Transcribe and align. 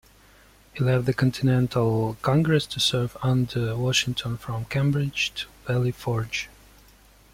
He 0.73 0.83
left 0.83 1.05
the 1.05 1.13
Continental 1.13 2.17
Congress 2.23 2.65
to 2.65 2.79
serve 2.79 3.15
under 3.21 3.75
Washington 3.77 4.35
from 4.35 4.65
Cambridge 4.65 5.31
to 5.35 5.45
Valley 5.67 5.91
Forge. 5.91 6.49